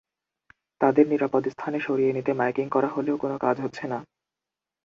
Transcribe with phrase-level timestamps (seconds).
[0.81, 3.99] তাদের নিরাপদ স্থানে সরিয়ে নিতে মাইকিং করা হলেও কোনো কাজ হচ্ছে না।